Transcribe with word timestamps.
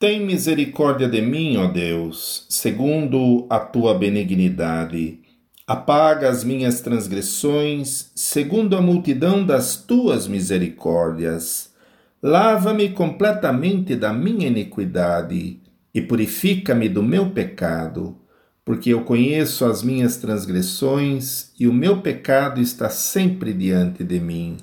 Tem 0.00 0.24
misericórdia 0.24 1.06
de 1.06 1.20
mim, 1.20 1.58
ó 1.58 1.66
Deus, 1.66 2.46
segundo 2.48 3.46
a 3.50 3.60
tua 3.60 3.92
benignidade. 3.92 5.18
Apaga 5.66 6.30
as 6.30 6.42
minhas 6.42 6.80
transgressões, 6.80 8.10
segundo 8.14 8.74
a 8.78 8.80
multidão 8.80 9.44
das 9.44 9.76
tuas 9.76 10.26
misericórdias. 10.26 11.74
Lava-me 12.22 12.88
completamente 12.88 13.94
da 13.94 14.10
minha 14.10 14.46
iniquidade 14.46 15.60
e 15.92 16.00
purifica-me 16.00 16.88
do 16.88 17.02
meu 17.02 17.28
pecado, 17.28 18.16
porque 18.64 18.88
eu 18.88 19.02
conheço 19.02 19.66
as 19.66 19.82
minhas 19.82 20.16
transgressões 20.16 21.52
e 21.60 21.68
o 21.68 21.74
meu 21.74 22.00
pecado 22.00 22.58
está 22.58 22.88
sempre 22.88 23.52
diante 23.52 24.02
de 24.02 24.18
mim. 24.18 24.56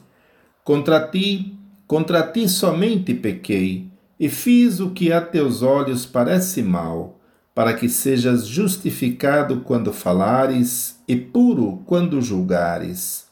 Contra 0.64 1.00
ti, 1.00 1.56
contra 1.86 2.24
ti 2.24 2.50
somente 2.50 3.14
pequei 3.14 3.96
e 4.20 4.30
fiz 4.30 4.80
o 4.80 4.92
que 4.92 5.12
a 5.12 5.22
teus 5.22 5.62
olhos 5.62 6.06
parece 6.06 6.62
mal, 6.62 7.20
para 7.54 7.74
que 7.74 7.90
sejas 7.90 8.46
justificado 8.48 9.62
quando 9.62 9.92
falares 9.92 11.00
e 11.08 11.16
puro 11.16 11.82
quando 11.86 12.22
julgares. 12.22 13.26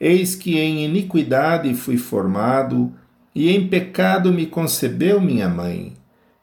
Eis 0.00 0.34
que 0.34 0.58
em 0.58 0.84
iniquidade 0.84 1.72
fui 1.74 1.96
formado, 1.96 2.92
e 3.34 3.50
em 3.50 3.68
pecado 3.68 4.32
me 4.32 4.46
concebeu 4.46 5.20
minha 5.20 5.48
mãe. 5.48 5.94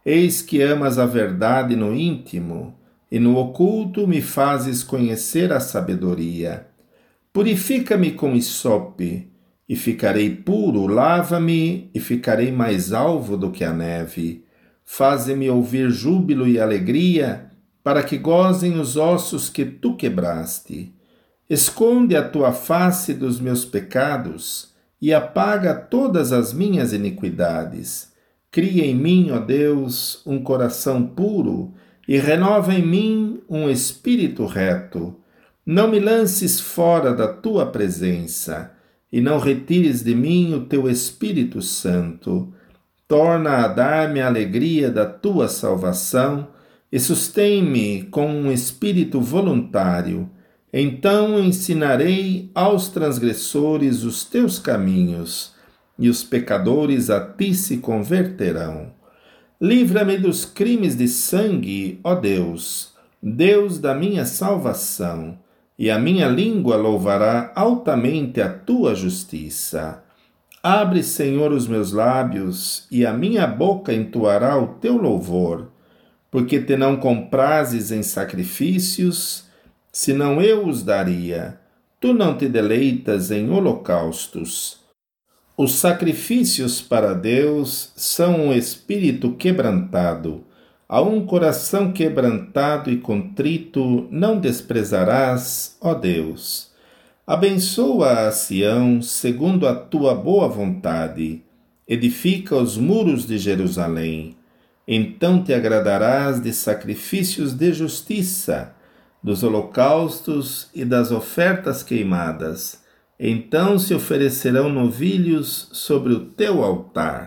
Eis 0.05 0.41
que 0.41 0.61
amas 0.61 0.99
a 0.99 1.05
verdade 1.05 1.75
no 1.75 1.95
íntimo, 1.95 2.75
e 3.11 3.19
no 3.19 3.37
oculto 3.37 4.07
me 4.07 4.21
fazes 4.21 4.83
conhecer 4.83 5.51
a 5.51 5.59
sabedoria. 5.59 6.67
Purifica-me 7.31 8.11
com 8.11 8.35
isope, 8.35 9.27
e 9.67 9.75
ficarei 9.75 10.29
puro, 10.29 10.87
lava-me 10.87 11.89
e 11.93 11.99
ficarei 11.99 12.51
mais 12.51 12.91
alvo 12.91 13.37
do 13.37 13.51
que 13.51 13.63
a 13.63 13.71
neve. 13.71 14.43
Faze-me 14.83 15.49
ouvir 15.49 15.89
júbilo 15.89 16.47
e 16.47 16.59
alegria, 16.59 17.49
para 17.83 18.03
que 18.03 18.17
gozem 18.17 18.79
os 18.79 18.97
ossos 18.97 19.49
que 19.49 19.65
tu 19.65 19.95
quebraste. 19.95 20.93
Esconde 21.49 22.15
a 22.15 22.27
tua 22.27 22.51
face 22.51 23.13
dos 23.13 23.39
meus 23.39 23.65
pecados 23.65 24.73
e 25.01 25.13
apaga 25.13 25.73
todas 25.73 26.31
as 26.31 26.53
minhas 26.53 26.93
iniquidades. 26.93 28.11
Cria 28.49 28.85
em 28.85 28.95
mim, 28.95 29.31
ó 29.31 29.39
Deus, 29.39 30.21
um 30.25 30.41
coração 30.41 31.05
puro 31.05 31.73
e 32.07 32.17
renova 32.17 32.73
em 32.73 32.85
mim 32.85 33.41
um 33.49 33.69
espírito 33.69 34.45
reto. 34.45 35.15
Não 35.65 35.89
me 35.89 35.99
lances 35.99 36.59
fora 36.59 37.13
da 37.13 37.27
tua 37.27 37.65
presença 37.65 38.71
e 39.13 39.21
não 39.21 39.37
retires 39.37 40.03
de 40.03 40.15
mim 40.15 40.55
o 40.55 40.61
teu 40.61 40.89
Espírito 40.89 41.61
Santo. 41.61 42.51
Torna 43.07 43.57
a 43.57 43.67
dar-me 43.67 44.19
a 44.19 44.25
alegria 44.25 44.89
da 44.89 45.05
tua 45.05 45.47
salvação 45.47 46.47
e 46.91 46.99
sustém-me 46.99 48.05
com 48.09 48.25
um 48.25 48.51
espírito 48.51 49.21
voluntário. 49.21 50.27
Então 50.73 51.39
ensinarei 51.39 52.49
aos 52.55 52.87
transgressores 52.87 54.03
os 54.03 54.25
teus 54.25 54.57
caminhos, 54.57 55.53
e 55.99 56.09
os 56.09 56.23
pecadores 56.23 57.11
a 57.11 57.21
ti 57.21 57.53
se 57.53 57.77
converterão. 57.77 58.93
Livra-me 59.61 60.17
dos 60.17 60.43
crimes 60.43 60.97
de 60.97 61.07
sangue, 61.07 61.99
ó 62.03 62.15
Deus, 62.15 62.93
Deus 63.21 63.77
da 63.77 63.93
minha 63.93 64.25
salvação 64.25 65.37
e 65.83 65.91
a 65.91 65.99
minha 65.99 66.29
língua 66.29 66.77
louvará 66.77 67.51
altamente 67.53 68.39
a 68.39 68.47
tua 68.47 68.95
justiça. 68.95 70.01
Abre, 70.63 71.03
Senhor, 71.03 71.51
os 71.51 71.67
meus 71.67 71.91
lábios, 71.91 72.87
e 72.89 73.05
a 73.05 73.11
minha 73.11 73.45
boca 73.45 73.93
entoará 73.93 74.57
o 74.57 74.75
teu 74.75 74.95
louvor, 74.95 75.73
porque 76.31 76.61
te 76.61 76.77
não 76.77 76.95
comprases 76.95 77.91
em 77.91 78.01
sacrifícios, 78.01 79.43
senão 79.91 80.41
eu 80.41 80.65
os 80.65 80.83
daria. 80.83 81.59
Tu 81.99 82.13
não 82.13 82.37
te 82.37 82.47
deleitas 82.47 83.29
em 83.29 83.49
holocaustos. 83.49 84.79
Os 85.57 85.73
sacrifícios 85.73 86.81
para 86.81 87.13
Deus 87.13 87.91
são 87.97 88.47
um 88.47 88.53
espírito 88.53 89.33
quebrantado 89.33 90.45
a 90.87 91.01
um 91.01 91.25
coração 91.25 91.91
quebrantado 91.91 92.91
e 92.91 92.97
contrito 92.97 94.07
não 94.11 94.39
desprezarás, 94.39 95.77
ó 95.81 95.93
Deus. 95.93 96.71
Abençoa 97.25 98.27
a 98.27 98.31
Sião 98.31 99.01
segundo 99.01 99.67
a 99.67 99.73
tua 99.73 100.13
boa 100.13 100.47
vontade. 100.47 101.41
Edifica 101.87 102.55
os 102.55 102.77
muros 102.77 103.25
de 103.25 103.37
Jerusalém. 103.37 104.35
Então 104.87 105.41
te 105.41 105.53
agradarás 105.53 106.41
de 106.41 106.51
sacrifícios 106.51 107.53
de 107.53 107.71
justiça, 107.71 108.75
dos 109.23 109.41
holocaustos 109.41 110.69
e 110.75 110.83
das 110.83 111.11
ofertas 111.11 111.81
queimadas. 111.81 112.83
Então 113.17 113.79
se 113.79 113.93
oferecerão 113.93 114.67
novilhos 114.67 115.69
sobre 115.71 116.11
o 116.11 116.25
teu 116.25 116.61
altar. 116.61 117.21